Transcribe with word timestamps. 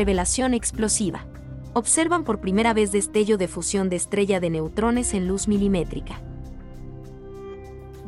Revelación 0.00 0.54
explosiva. 0.54 1.26
Observan 1.74 2.24
por 2.24 2.40
primera 2.40 2.72
vez 2.72 2.90
destello 2.90 3.36
de 3.36 3.48
fusión 3.48 3.90
de 3.90 3.96
estrella 3.96 4.40
de 4.40 4.48
neutrones 4.48 5.12
en 5.12 5.28
luz 5.28 5.46
milimétrica. 5.46 6.22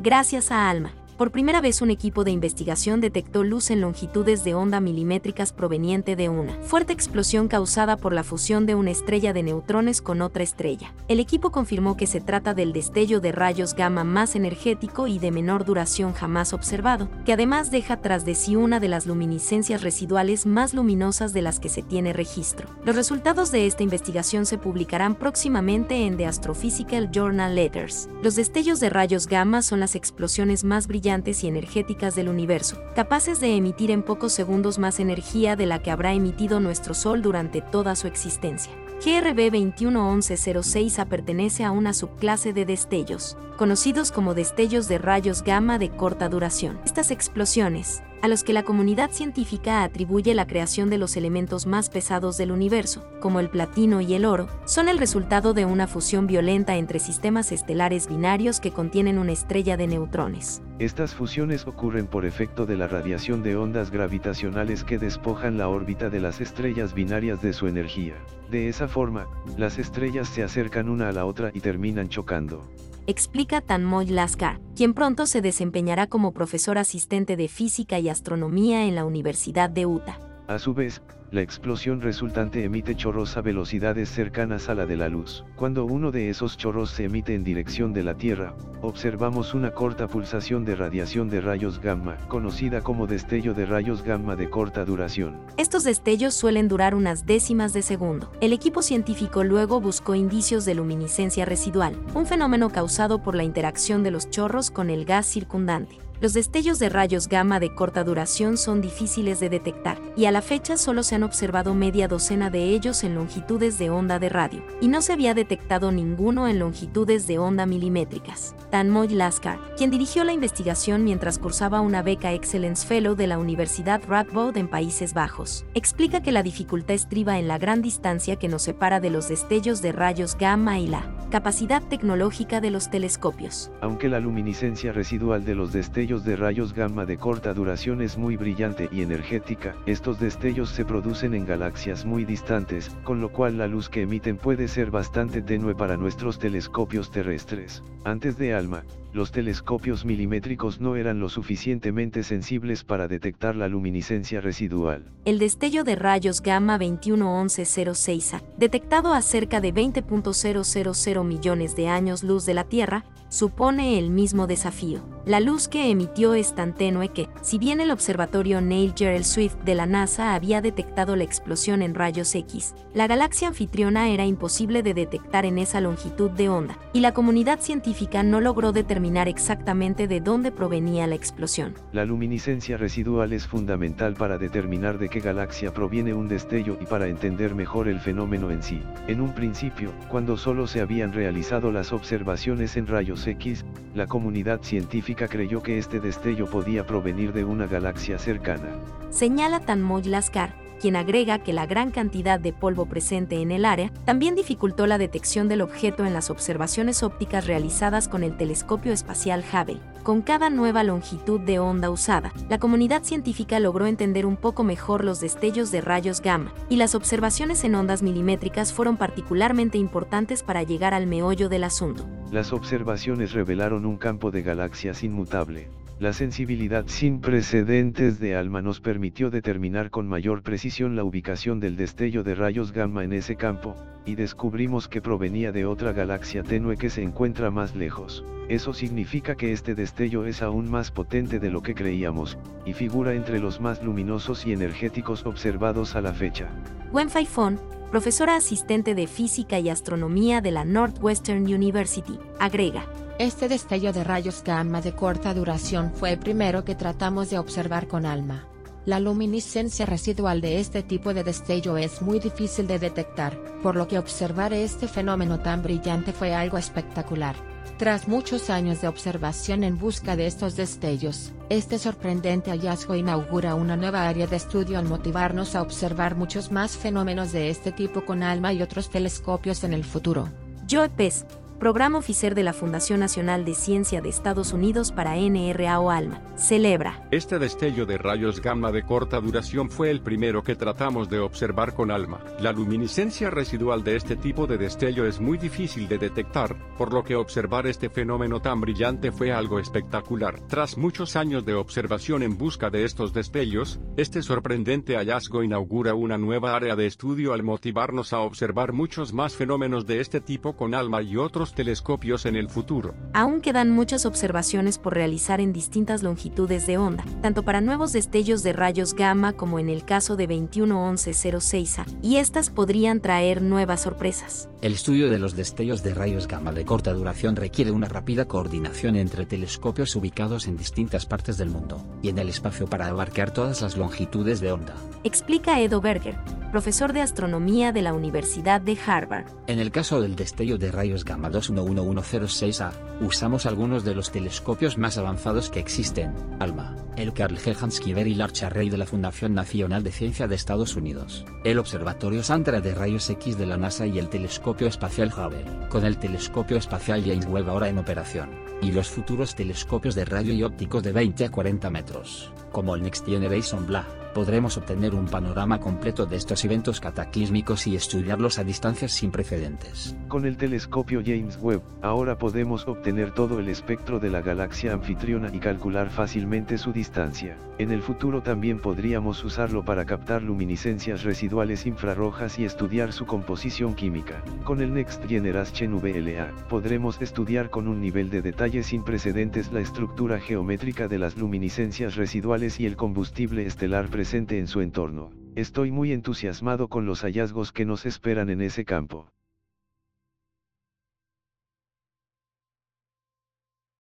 Gracias 0.01 0.49
a 0.49 0.71
ALMA. 0.71 1.02
Por 1.17 1.29
primera 1.29 1.61
vez 1.61 1.83
un 1.83 1.91
equipo 1.91 2.23
de 2.23 2.31
investigación 2.31 2.99
detectó 2.99 3.43
luz 3.43 3.69
en 3.69 3.81
longitudes 3.81 4.43
de 4.43 4.55
onda 4.55 4.79
milimétricas 4.79 5.53
proveniente 5.53 6.15
de 6.15 6.27
una 6.27 6.55
fuerte 6.61 6.91
explosión 6.91 7.47
causada 7.47 7.97
por 7.97 8.13
la 8.13 8.23
fusión 8.23 8.65
de 8.65 8.73
una 8.73 8.89
estrella 8.89 9.31
de 9.31 9.43
neutrones 9.43 10.01
con 10.01 10.23
otra 10.23 10.41
estrella. 10.41 10.91
El 11.07 11.19
equipo 11.19 11.51
confirmó 11.51 11.97
que 11.97 12.07
se 12.07 12.19
trata 12.19 12.55
del 12.55 12.73
destello 12.73 13.19
de 13.19 13.31
rayos 13.31 13.75
gamma 13.75 14.03
más 14.03 14.35
energético 14.35 15.05
y 15.05 15.19
de 15.19 15.29
menor 15.29 15.65
duración 15.65 16.13
jamás 16.13 16.51
observado, 16.51 17.07
que 17.25 17.33
además 17.33 17.69
deja 17.69 17.97
tras 17.97 18.25
de 18.25 18.33
sí 18.33 18.55
una 18.55 18.79
de 18.79 18.87
las 18.87 19.05
luminiscencias 19.05 19.83
residuales 19.83 20.47
más 20.47 20.73
luminosas 20.73 21.31
de 21.31 21.43
las 21.43 21.59
que 21.59 21.69
se 21.69 21.83
tiene 21.83 22.13
registro. 22.13 22.67
Los 22.85 22.95
resultados 22.95 23.51
de 23.51 23.67
esta 23.67 23.83
investigación 23.83 24.47
se 24.47 24.57
publicarán 24.57 25.13
próximamente 25.13 26.07
en 26.07 26.17
The 26.17 26.25
Astrophysical 26.25 27.11
Journal 27.11 27.53
Letters. 27.53 28.09
Los 28.23 28.35
destellos 28.35 28.79
de 28.79 28.89
rayos 28.89 29.27
gamma 29.27 29.61
son 29.61 29.79
las 29.79 29.93
explosiones 29.93 30.63
más 30.63 30.87
brillantes 30.87 31.02
y 31.03 31.47
energéticas 31.47 32.15
del 32.15 32.29
universo, 32.29 32.77
capaces 32.95 33.41
de 33.41 33.55
emitir 33.57 33.91
en 33.91 34.03
pocos 34.03 34.31
segundos 34.31 34.79
más 34.79 35.01
energía 35.01 35.57
de 35.57 35.65
la 35.65 35.81
que 35.81 35.91
habrá 35.91 36.13
emitido 36.13 36.61
nuestro 36.61 36.93
Sol 36.93 37.21
durante 37.21 37.61
toda 37.61 37.95
su 37.95 38.07
existencia. 38.07 38.71
GRB 39.03 39.51
211106A 39.51 41.05
pertenece 41.07 41.65
a 41.65 41.71
una 41.71 41.91
subclase 41.93 42.53
de 42.53 42.65
destellos, 42.65 43.35
conocidos 43.57 44.13
como 44.13 44.33
destellos 44.33 44.87
de 44.87 44.97
rayos 44.97 45.43
gamma 45.43 45.77
de 45.77 45.89
corta 45.89 46.29
duración. 46.29 46.79
Estas 46.85 47.11
explosiones, 47.11 48.01
a 48.23 48.29
los 48.29 48.45
que 48.45 48.53
la 48.53 48.63
comunidad 48.63 49.11
científica 49.11 49.83
atribuye 49.83 50.33
la 50.33 50.47
creación 50.47 50.89
de 50.89 50.97
los 50.97 51.17
elementos 51.17 51.67
más 51.67 51.89
pesados 51.89 52.37
del 52.37 52.53
universo, 52.53 53.03
como 53.19 53.41
el 53.41 53.49
platino 53.49 53.99
y 53.99 54.13
el 54.13 54.23
oro, 54.23 54.47
son 54.63 54.87
el 54.87 54.97
resultado 54.97 55.53
de 55.53 55.65
una 55.65 55.87
fusión 55.87 56.25
violenta 56.25 56.77
entre 56.77 56.99
sistemas 56.99 57.51
estelares 57.51 58.07
binarios 58.07 58.61
que 58.61 58.71
contienen 58.71 59.19
una 59.19 59.33
estrella 59.33 59.75
de 59.75 59.87
neutrones. 59.87 60.61
Estas 60.79 61.13
fusiones 61.13 61.67
ocurren 61.67 62.07
por 62.07 62.23
efecto 62.23 62.65
de 62.65 62.77
la 62.77 62.87
radiación 62.87 63.43
de 63.43 63.57
ondas 63.57 63.91
gravitacionales 63.91 64.85
que 64.85 64.97
despojan 64.97 65.57
la 65.57 65.67
órbita 65.67 66.09
de 66.09 66.21
las 66.21 66.39
estrellas 66.39 66.93
binarias 66.93 67.41
de 67.41 67.51
su 67.51 67.67
energía. 67.67 68.15
De 68.49 68.69
esa 68.69 68.87
forma, 68.87 69.27
las 69.57 69.79
estrellas 69.79 70.29
se 70.29 70.43
acercan 70.43 70.87
una 70.87 71.09
a 71.09 71.11
la 71.11 71.25
otra 71.25 71.51
y 71.53 71.59
terminan 71.59 72.07
chocando 72.07 72.63
explica 73.07 73.61
Tanmoy 73.61 74.07
Laskar, 74.07 74.59
quien 74.75 74.93
pronto 74.93 75.25
se 75.25 75.41
desempeñará 75.41 76.07
como 76.07 76.33
profesor 76.33 76.77
asistente 76.77 77.35
de 77.35 77.47
física 77.47 77.99
y 77.99 78.09
astronomía 78.09 78.85
en 78.85 78.95
la 78.95 79.05
Universidad 79.05 79.69
de 79.69 79.85
Utah. 79.85 80.19
A 80.47 80.59
su 80.59 80.73
vez, 80.73 81.01
la 81.33 81.41
explosión 81.41 81.99
resultante 81.99 82.63
emite 82.63 82.95
chorros 82.95 83.37
a 83.37 83.41
velocidades 83.41 84.07
cercanas 84.07 84.69
a 84.69 84.75
la 84.75 84.85
de 84.85 84.97
la 84.97 85.09
luz. 85.09 85.43
Cuando 85.55 85.83
uno 85.83 86.11
de 86.11 86.29
esos 86.29 86.57
chorros 86.57 86.91
se 86.91 87.05
emite 87.05 87.33
en 87.33 87.43
dirección 87.43 87.91
de 87.91 88.03
la 88.03 88.13
Tierra, 88.13 88.53
observamos 88.83 89.55
una 89.55 89.71
corta 89.71 90.07
pulsación 90.07 90.63
de 90.63 90.75
radiación 90.75 91.31
de 91.31 91.41
rayos 91.41 91.81
gamma, 91.81 92.17
conocida 92.27 92.81
como 92.81 93.07
destello 93.07 93.55
de 93.55 93.65
rayos 93.65 94.03
gamma 94.03 94.35
de 94.35 94.47
corta 94.51 94.85
duración. 94.85 95.41
Estos 95.57 95.83
destellos 95.83 96.35
suelen 96.35 96.67
durar 96.67 96.93
unas 96.93 97.25
décimas 97.25 97.73
de 97.73 97.81
segundo. 97.81 98.31
El 98.39 98.53
equipo 98.53 98.83
científico 98.83 99.43
luego 99.43 99.81
buscó 99.81 100.13
indicios 100.13 100.65
de 100.65 100.75
luminiscencia 100.75 101.45
residual, 101.45 101.97
un 102.13 102.27
fenómeno 102.27 102.69
causado 102.69 103.23
por 103.23 103.33
la 103.33 103.43
interacción 103.43 104.03
de 104.03 104.11
los 104.11 104.29
chorros 104.29 104.69
con 104.69 104.91
el 104.91 105.03
gas 105.03 105.25
circundante. 105.25 105.97
Los 106.23 106.33
destellos 106.33 106.79
de 106.79 106.87
rayos 106.87 107.27
gamma 107.27 107.59
de 107.59 107.75
corta 107.75 108.05
duración 108.05 108.55
son 108.55 108.79
difíciles 108.79 109.41
de 109.41 109.49
detectar, 109.49 109.99
y 110.15 110.23
a 110.23 110.31
la 110.31 110.41
fecha 110.41 110.77
solo 110.77 111.03
se 111.03 111.15
han 111.15 111.22
observado 111.23 111.73
media 111.73 112.07
docena 112.07 112.49
de 112.49 112.65
ellos 112.65 113.03
en 113.03 113.15
longitudes 113.15 113.77
de 113.77 113.89
onda 113.89 114.19
de 114.19 114.29
radio, 114.29 114.63
y 114.81 114.87
no 114.87 115.01
se 115.01 115.13
había 115.13 115.33
detectado 115.33 115.91
ninguno 115.91 116.47
en 116.47 116.59
longitudes 116.59 117.27
de 117.27 117.39
onda 117.39 117.65
milimétricas. 117.65 118.55
Tanmoy 118.69 119.09
Laskar, 119.09 119.59
quien 119.77 119.91
dirigió 119.91 120.23
la 120.23 120.33
investigación 120.33 121.03
mientras 121.03 121.39
cursaba 121.39 121.81
una 121.81 122.01
beca 122.01 122.33
Excellence 122.33 122.85
Fellow 122.85 123.15
de 123.15 123.27
la 123.27 123.37
Universidad 123.37 124.01
Radboud 124.07 124.57
en 124.57 124.67
Países 124.67 125.13
Bajos, 125.13 125.65
explica 125.73 126.21
que 126.21 126.31
la 126.31 126.43
dificultad 126.43 126.95
estriba 126.95 127.39
en 127.39 127.47
la 127.47 127.57
gran 127.57 127.81
distancia 127.81 128.37
que 128.37 128.47
nos 128.47 128.63
separa 128.63 128.99
de 128.99 129.09
los 129.09 129.27
destellos 129.29 129.81
de 129.81 129.91
rayos 129.91 130.37
gamma 130.37 130.79
y 130.79 130.87
la 130.87 131.12
capacidad 131.33 131.81
tecnológica 131.81 132.61
de 132.61 132.69
los 132.69 132.91
telescopios. 132.91 133.71
Aunque 133.81 134.07
la 134.07 134.19
luminiscencia 134.19 134.91
residual 134.91 135.43
de 135.43 135.55
los 135.55 135.73
destellos 135.73 136.23
de 136.23 136.35
rayos 136.35 136.75
gamma 136.75 137.07
de 137.07 137.17
corta 137.17 137.55
duración 137.55 138.03
es 138.03 138.19
muy 138.19 138.37
brillante 138.37 138.87
y 138.91 139.01
energética, 139.01 139.73
estos 139.87 140.19
destellos 140.19 140.69
se 140.69 140.85
producen 140.85 141.33
en 141.33 141.47
galaxias 141.47 142.05
muy 142.05 142.23
distantes, 142.23 142.95
con 143.03 143.19
lo 143.19 143.31
cual 143.31 143.57
la 143.57 143.65
luz 143.65 143.89
que 143.89 144.03
emiten 144.03 144.37
puede 144.37 144.67
ser 144.67 144.91
bastante 144.91 145.41
tenue 145.41 145.73
para 145.73 145.97
nuestros 145.97 146.37
telescopios 146.37 147.09
terrestres. 147.09 147.81
Antes 148.03 148.37
de 148.37 148.53
ALMA, 148.53 148.83
los 149.13 149.31
telescopios 149.31 150.05
milimétricos 150.05 150.81
no 150.81 150.95
eran 150.95 151.19
lo 151.19 151.29
suficientemente 151.29 152.23
sensibles 152.23 152.83
para 152.83 153.07
detectar 153.07 153.55
la 153.55 153.67
luminiscencia 153.67 154.41
residual. 154.41 155.05
El 155.25 155.39
destello 155.39 155.83
de 155.83 155.95
rayos 155.95 156.41
gamma 156.41 156.79
211106A, 156.79 158.41
detectado 158.57 159.13
a 159.13 159.21
cerca 159.21 159.61
de 159.61 159.73
20.000 159.73 161.23
millones 161.23 161.75
de 161.75 161.87
años 161.87 162.23
luz 162.23 162.45
de 162.45 162.53
la 162.55 162.63
Tierra, 162.63 163.05
supone 163.33 163.97
el 163.97 164.11
mismo 164.11 164.45
desafío. 164.45 165.01
La 165.25 165.39
luz 165.39 165.67
que 165.67 165.89
emitió 165.89 166.33
es 166.33 166.53
tan 166.53 166.75
tenue 166.75 167.09
que, 167.09 167.29
si 167.41 167.57
bien 167.57 167.79
el 167.79 167.91
observatorio 167.91 168.61
Neil 168.61 168.93
Gerald 168.95 169.23
Swift 169.23 169.55
de 169.63 169.73
la 169.73 169.85
NASA 169.85 170.35
había 170.35 170.61
detectado 170.61 171.15
la 171.15 171.23
explosión 171.23 171.81
en 171.81 171.95
rayos 171.95 172.35
X, 172.35 172.75
la 172.93 173.07
galaxia 173.07 173.47
anfitriona 173.47 174.09
era 174.09 174.25
imposible 174.25 174.83
de 174.83 174.93
detectar 174.93 175.45
en 175.45 175.57
esa 175.57 175.79
longitud 175.79 176.29
de 176.29 176.49
onda, 176.49 176.77
y 176.91 176.99
la 176.99 177.13
comunidad 177.13 177.61
científica 177.61 178.21
no 178.21 178.39
logró 178.41 178.71
determinar 178.73 179.27
exactamente 179.29 180.07
de 180.07 180.19
dónde 180.19 180.51
provenía 180.51 181.07
la 181.07 181.15
explosión. 181.15 181.73
La 181.93 182.05
luminiscencia 182.05 182.77
residual 182.77 183.33
es 183.33 183.47
fundamental 183.47 184.13
para 184.13 184.37
determinar 184.37 184.99
de 184.99 185.09
qué 185.09 185.21
galaxia 185.21 185.73
proviene 185.73 186.13
un 186.13 186.27
destello 186.27 186.77
y 186.81 186.85
para 186.85 187.07
entender 187.07 187.55
mejor 187.55 187.87
el 187.87 188.01
fenómeno 188.01 188.51
en 188.51 188.61
sí. 188.61 188.81
En 189.07 189.21
un 189.21 189.33
principio, 189.33 189.91
cuando 190.09 190.37
solo 190.37 190.67
se 190.67 190.81
habían 190.81 191.13
realizado 191.13 191.71
las 191.71 191.93
observaciones 191.93 192.75
en 192.75 192.87
rayos 192.87 193.22
X, 193.27 193.65
la 193.95 194.07
comunidad 194.07 194.61
científica 194.61 195.27
creyó 195.27 195.61
que 195.61 195.77
este 195.77 195.99
destello 195.99 196.45
podía 196.49 196.85
provenir 196.85 197.33
de 197.33 197.43
una 197.43 197.67
galaxia 197.67 198.17
cercana. 198.17 198.69
Señala 199.09 199.59
Tanmoy 199.59 200.03
Laskar, 200.03 200.55
quien 200.79 200.95
agrega 200.95 201.39
que 201.39 201.53
la 201.53 201.65
gran 201.65 201.91
cantidad 201.91 202.39
de 202.39 202.53
polvo 202.53 202.85
presente 202.85 203.41
en 203.41 203.51
el 203.51 203.65
área 203.65 203.91
también 204.05 204.35
dificultó 204.35 204.87
la 204.87 204.97
detección 204.97 205.47
del 205.47 205.61
objeto 205.61 206.05
en 206.05 206.13
las 206.13 206.29
observaciones 206.29 207.03
ópticas 207.03 207.47
realizadas 207.47 208.07
con 208.07 208.23
el 208.23 208.37
telescopio 208.37 208.93
espacial 208.93 209.43
Hubble. 209.51 209.79
Con 210.03 210.21
cada 210.21 210.49
nueva 210.49 210.83
longitud 210.83 211.39
de 211.39 211.59
onda 211.59 211.89
usada, 211.89 212.33
la 212.49 212.59
comunidad 212.59 213.03
científica 213.03 213.59
logró 213.61 213.85
entender 213.85 214.25
un 214.25 214.35
poco 214.35 214.65
mejor 214.65 215.05
los 215.05 215.21
destellos 215.21 215.71
de 215.71 215.79
rayos 215.79 216.21
gamma, 216.21 216.53
y 216.67 216.75
las 216.75 216.93
observaciones 216.93 217.63
en 217.63 217.75
ondas 217.75 218.03
milimétricas 218.03 218.73
fueron 218.73 218.97
particularmente 218.97 219.77
importantes 219.77 220.43
para 220.43 220.63
llegar 220.63 220.93
al 220.93 221.07
meollo 221.07 221.47
del 221.47 221.63
asunto. 221.63 222.05
Las 222.31 222.51
observaciones 222.51 223.31
revelaron 223.31 223.85
un 223.85 223.95
campo 223.95 224.29
de 224.29 224.41
galaxias 224.41 225.03
inmutable, 225.03 225.69
la 226.03 226.11
sensibilidad 226.11 226.83
sin 226.87 227.21
precedentes 227.21 228.19
de 228.19 228.35
ALMA 228.35 228.61
nos 228.61 228.81
permitió 228.81 229.29
determinar 229.31 229.89
con 229.89 230.05
mayor 230.05 230.43
precisión 230.43 230.97
la 230.97 231.05
ubicación 231.05 231.61
del 231.61 231.77
destello 231.77 232.25
de 232.25 232.35
rayos 232.35 232.73
gamma 232.73 233.05
en 233.05 233.13
ese 233.13 233.37
campo, 233.37 233.77
y 234.05 234.15
descubrimos 234.15 234.89
que 234.89 235.01
provenía 235.01 235.53
de 235.53 235.65
otra 235.65 235.93
galaxia 235.93 236.43
tenue 236.43 236.75
que 236.75 236.89
se 236.89 237.03
encuentra 237.03 237.51
más 237.51 237.73
lejos. 237.73 238.25
Eso 238.49 238.73
significa 238.73 239.35
que 239.35 239.53
este 239.53 239.75
destello 239.75 240.25
es 240.25 240.41
aún 240.41 240.69
más 240.69 240.91
potente 240.91 241.39
de 241.39 241.49
lo 241.49 241.61
que 241.61 241.73
creíamos, 241.73 242.37
y 242.65 242.73
figura 242.73 243.13
entre 243.13 243.39
los 243.39 243.61
más 243.61 243.81
luminosos 243.81 244.45
y 244.45 244.51
energéticos 244.51 245.25
observados 245.25 245.95
a 245.95 246.01
la 246.01 246.13
fecha. 246.13 246.49
Wen 246.91 247.09
Fai-Fon, 247.09 247.57
profesora 247.91 248.35
asistente 248.35 248.93
de 248.93 249.07
física 249.07 249.57
y 249.57 249.69
astronomía 249.69 250.41
de 250.41 250.51
la 250.51 250.65
Northwestern 250.65 251.43
University, 251.43 252.19
agrega. 252.41 252.83
Este 253.19 253.47
destello 253.47 253.93
de 253.93 254.03
rayos 254.03 254.43
gamma 254.43 254.81
de 254.81 254.95
corta 254.95 255.35
duración 255.35 255.91
fue 255.93 256.13
el 256.13 256.19
primero 256.19 256.65
que 256.65 256.73
tratamos 256.73 257.29
de 257.29 257.37
observar 257.37 257.87
con 257.87 258.07
ALMA. 258.07 258.47
La 258.85 258.99
luminiscencia 258.99 259.85
residual 259.85 260.41
de 260.41 260.59
este 260.59 260.81
tipo 260.81 261.13
de 261.13 261.23
destello 261.23 261.77
es 261.77 262.01
muy 262.01 262.19
difícil 262.19 262.65
de 262.65 262.79
detectar, 262.79 263.39
por 263.61 263.75
lo 263.75 263.87
que 263.87 263.99
observar 263.99 264.51
este 264.51 264.87
fenómeno 264.87 265.39
tan 265.39 265.61
brillante 265.61 266.11
fue 266.11 266.33
algo 266.33 266.57
espectacular. 266.57 267.35
Tras 267.77 268.07
muchos 268.07 268.49
años 268.49 268.81
de 268.81 268.87
observación 268.87 269.63
en 269.63 269.77
busca 269.77 270.15
de 270.15 270.25
estos 270.25 270.55
destellos, 270.55 271.31
este 271.49 271.77
sorprendente 271.77 272.49
hallazgo 272.49 272.95
inaugura 272.95 273.53
una 273.53 273.77
nueva 273.77 274.07
área 274.07 274.25
de 274.25 274.37
estudio 274.37 274.79
al 274.79 274.85
motivarnos 274.85 275.55
a 275.55 275.61
observar 275.61 276.15
muchos 276.15 276.51
más 276.51 276.75
fenómenos 276.75 277.31
de 277.31 277.49
este 277.49 277.71
tipo 277.71 278.05
con 278.05 278.23
ALMA 278.23 278.53
y 278.53 278.63
otros 278.63 278.89
telescopios 278.89 279.63
en 279.63 279.73
el 279.73 279.83
futuro. 279.83 280.29
Joe 280.69 280.89
Pes, 280.89 281.25
Programa 281.59 281.99
Oficer 281.99 282.35
de 282.35 282.43
la 282.43 282.51
Fundación 282.51 282.99
Nacional 282.99 283.45
de 283.45 283.55
Ciencia 283.55 284.01
de 284.01 284.09
Estados 284.09 284.51
Unidos 284.51 284.91
para 284.91 285.15
NRA 285.15 285.79
o 285.79 285.89
ALMA, 285.91 286.21
celebra. 286.35 287.07
Este 287.11 287.39
destello 287.39 287.85
de 287.85 287.97
rayos 287.97 288.41
gamma 288.41 288.71
de 288.71 288.83
corta 288.83 289.21
duración 289.21 289.69
fue 289.69 289.89
el 289.89 290.01
primero 290.01 290.43
que 290.43 290.55
tratamos 290.55 291.09
de 291.09 291.19
observar 291.19 291.73
con 291.73 291.91
ALMA. 291.91 292.19
La 292.39 292.51
luminiscencia 292.51 293.29
residual 293.29 293.83
de 293.83 293.95
este 293.95 294.15
tipo 294.15 294.45
de 294.45 294.57
destello 294.57 295.05
es 295.05 295.21
muy 295.21 295.37
difícil 295.37 295.87
de 295.87 295.97
detectar, 295.97 296.55
por 296.77 296.93
lo 296.93 297.03
que 297.03 297.15
observar 297.15 297.67
este 297.67 297.89
fenómeno 297.89 298.41
tan 298.41 298.59
brillante 298.59 299.11
fue 299.11 299.31
algo 299.31 299.59
espectacular. 299.59 300.39
Tras 300.47 300.77
muchos 300.77 301.15
años 301.15 301.45
de 301.45 301.53
observación 301.53 302.23
en 302.23 302.37
busca 302.37 302.69
de 302.69 302.83
estos 302.83 303.13
destellos, 303.13 303.79
este 303.95 304.21
sorprendente 304.21 304.95
hallazgo 304.95 305.43
inaugura 305.43 305.93
una 305.93 306.17
nueva 306.17 306.55
área 306.55 306.75
de 306.75 306.87
estudio 306.87 307.33
al 307.33 307.43
motivarnos 307.43 308.11
a 308.13 308.19
observar 308.19 308.73
muchos 308.73 309.13
más 309.13 309.35
fenómenos 309.35 309.85
de 309.85 310.01
este 310.01 310.19
tipo 310.19 310.55
con 310.55 310.73
ALMA 310.73 311.01
y 311.01 311.17
otros 311.17 311.42
telescopios 311.51 312.25
en 312.25 312.37
el 312.37 312.47
futuro. 312.47 312.95
Aún 313.11 313.41
quedan 313.41 313.69
muchas 313.69 314.05
observaciones 314.05 314.77
por 314.77 314.93
realizar 314.93 315.41
en 315.41 315.51
distintas 315.51 316.01
longitudes 316.01 316.65
de 316.65 316.77
onda, 316.77 317.03
tanto 317.21 317.43
para 317.43 317.59
nuevos 317.59 317.91
destellos 317.91 318.41
de 318.43 318.53
rayos 318.53 318.93
gamma 318.93 319.33
como 319.33 319.59
en 319.59 319.67
el 319.67 319.83
caso 319.83 320.15
de 320.15 320.29
211106A, 320.29 321.85
y 322.01 322.15
estas 322.15 322.49
podrían 322.49 323.01
traer 323.01 323.41
nuevas 323.41 323.81
sorpresas. 323.81 324.47
El 324.61 324.73
estudio 324.73 325.09
de 325.09 325.19
los 325.19 325.35
destellos 325.35 325.83
de 325.83 325.93
rayos 325.93 326.27
gamma 326.27 326.53
de 326.53 326.63
corta 326.63 326.93
duración 326.93 327.35
requiere 327.35 327.71
una 327.71 327.89
rápida 327.89 328.25
coordinación 328.25 328.95
entre 328.95 329.25
telescopios 329.25 329.93
ubicados 329.97 330.47
en 330.47 330.55
distintas 330.55 331.05
partes 331.05 331.37
del 331.37 331.49
mundo 331.49 331.83
y 332.01 332.07
en 332.07 332.17
el 332.17 332.29
espacio 332.29 332.67
para 332.67 332.87
abarcar 332.87 333.31
todas 333.31 333.61
las 333.61 333.75
longitudes 333.75 334.39
de 334.39 334.53
onda. 334.53 334.75
Explica 335.03 335.59
Edo 335.59 335.81
Berger, 335.81 336.15
profesor 336.53 336.93
de 336.93 337.01
astronomía 337.01 337.71
de 337.71 337.81
la 337.81 337.95
Universidad 337.95 338.61
de 338.61 338.77
Harvard. 338.85 339.25
En 339.47 339.57
el 339.57 339.71
caso 339.71 340.01
del 340.01 340.15
destello 340.15 340.59
de 340.59 340.71
rayos 340.71 341.03
gamma 341.03 341.31
211106A, 341.31 342.73
usamos 343.01 343.47
algunos 343.47 343.83
de 343.83 343.95
los 343.95 344.11
telescopios 344.11 344.77
más 344.77 344.99
avanzados 344.99 345.49
que 345.49 345.59
existen, 345.59 346.13
ALMA, 346.37 346.75
el 346.95 347.11
Carl 347.11 347.39
Helhansky 347.43 347.95
Very 347.95 348.13
Large 348.13 348.45
Array 348.45 348.69
de 348.69 348.77
la 348.77 348.85
Fundación 348.85 349.33
Nacional 349.33 349.81
de 349.81 349.91
Ciencia 349.91 350.27
de 350.27 350.35
Estados 350.35 350.75
Unidos, 350.75 351.25
el 351.43 351.57
Observatorio 351.57 352.21
Sandra 352.21 352.61
de 352.61 352.75
Rayos 352.75 353.09
X 353.09 353.35
de 353.35 353.47
la 353.47 353.57
NASA 353.57 353.87
y 353.87 353.97
el 353.97 354.09
Telescopio 354.09 354.67
Espacial 354.67 355.11
Hubble, 355.11 355.47
con 355.69 355.83
el 355.85 355.97
Telescopio 355.97 356.57
Espacial 356.57 357.03
James 357.03 357.25
Webb 357.25 357.49
ahora 357.49 357.69
en 357.69 357.79
operación, 357.79 358.29
y 358.61 358.71
los 358.71 358.89
futuros 358.89 359.33
telescopios 359.33 359.95
de 359.95 360.05
radio 360.05 360.35
y 360.35 360.43
ópticos 360.43 360.83
de 360.83 360.91
20 360.91 361.25
a 361.25 361.31
40 361.31 361.71
metros, 361.71 362.31
como 362.51 362.75
el 362.75 362.83
Next 362.83 363.07
Generation 363.07 363.65
BLA 363.65 364.02
podremos 364.13 364.57
obtener 364.57 364.93
un 364.93 365.05
panorama 365.05 365.59
completo 365.59 366.05
de 366.05 366.15
estos 366.15 366.45
eventos 366.45 366.79
cataclísmicos 366.79 367.67
y 367.67 367.75
estudiarlos 367.75 368.39
a 368.39 368.43
distancias 368.43 368.91
sin 368.91 369.11
precedentes. 369.11 369.95
Con 370.07 370.25
el 370.25 370.37
telescopio 370.37 371.01
James 371.05 371.37
Webb, 371.41 371.61
ahora 371.81 372.17
podemos 372.17 372.67
obtener 372.67 373.11
todo 373.13 373.39
el 373.39 373.49
espectro 373.49 373.99
de 373.99 374.09
la 374.09 374.21
galaxia 374.21 374.73
anfitriona 374.73 375.29
y 375.33 375.39
calcular 375.39 375.89
fácilmente 375.89 376.57
su 376.57 376.71
distancia. 376.71 377.37
En 377.59 377.71
el 377.71 377.81
futuro 377.81 378.23
también 378.23 378.59
podríamos 378.59 379.23
usarlo 379.23 379.63
para 379.63 379.85
captar 379.85 380.23
luminiscencias 380.23 381.03
residuales 381.03 381.67
infrarrojas 381.67 382.39
y 382.39 382.45
estudiar 382.45 382.93
su 382.93 383.05
composición 383.05 383.75
química. 383.75 384.23
Con 384.43 384.61
el 384.61 384.73
Next 384.73 385.05
Generation 385.07 385.79
VLA, 385.79 386.31
podremos 386.49 386.99
estudiar 387.01 387.49
con 387.49 387.67
un 387.67 387.79
nivel 387.79 388.09
de 388.09 388.21
detalle 388.23 388.63
sin 388.63 388.83
precedentes 388.83 389.51
la 389.51 389.59
estructura 389.59 390.19
geométrica 390.19 390.87
de 390.87 390.97
las 390.97 391.15
luminiscencias 391.15 391.95
residuales 391.95 392.59
y 392.59 392.65
el 392.65 392.75
combustible 392.75 393.45
estelar 393.45 393.89
presente 394.03 394.37
en 394.37 394.47
su 394.47 394.59
entorno. 394.59 395.11
Estoy 395.33 395.71
muy 395.71 395.93
entusiasmado 395.93 396.67
con 396.67 396.85
los 396.85 397.03
hallazgos 397.03 397.53
que 397.53 397.63
nos 397.63 397.85
esperan 397.85 398.29
en 398.29 398.41
ese 398.41 398.65
campo. 398.65 399.07